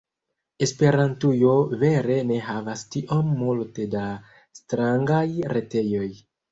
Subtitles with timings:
[0.67, 1.51] Esperantujo
[1.83, 4.05] vere ne havas tiom multe da
[4.63, 5.27] strangaj
[5.57, 6.15] retejoj.